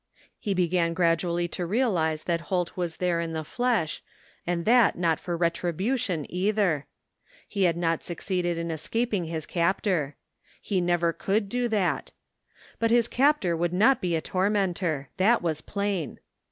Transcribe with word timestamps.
He 0.39 0.55
began 0.55 0.95
gradually 0.95 1.47
to 1.49 1.63
realize 1.63 2.23
that 2.23 2.41
Holt 2.49 2.75
was 2.75 2.97
there 2.97 3.21
in 3.21 3.33
the 3.33 3.43
flesh, 3.43 4.01
and 4.47 4.65
that 4.65 4.97
not 4.97 5.19
for 5.19 5.37
retribution 5.37 6.25
either. 6.27 6.87
He 7.47 7.65
had 7.65 7.77
not 7.77 8.01
succeeded 8.01 8.57
in 8.57 8.69
escap 8.69 9.13
ing 9.13 9.25
his 9.25 9.45
captor. 9.45 10.15
He 10.59 10.81
never 10.81 11.13
could 11.13 11.47
do 11.49 11.67
that. 11.67 12.13
But 12.79 12.89
his 12.89 13.07
captor 13.07 13.55
would 13.55 13.73
not 13.73 14.01
be 14.01 14.15
a 14.15 14.21
tormentor. 14.21 15.09
That 15.17 15.43
was 15.43 15.61
plain. 15.61 16.17